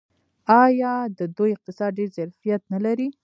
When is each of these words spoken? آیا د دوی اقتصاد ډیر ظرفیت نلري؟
آیا 0.63 0.93
د 1.17 1.19
دوی 1.37 1.49
اقتصاد 1.55 1.91
ډیر 1.97 2.09
ظرفیت 2.17 2.61
نلري؟ 2.73 3.07